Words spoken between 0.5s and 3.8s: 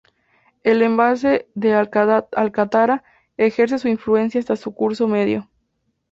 El embalse de Alcántara ejerce